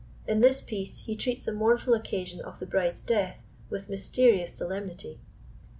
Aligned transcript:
In 0.25 0.39
this 0.41 0.61
piece 0.61 0.97
he 1.01 1.15
treats 1.15 1.45
the 1.45 1.51
mournful 1.53 1.93
occasion 1.93 2.41
of 2.41 2.57
the 2.57 2.65
bride's 2.65 3.03
death 3.03 3.37
with 3.69 3.87
mysterious 3.87 4.51
solemnity. 4.51 5.19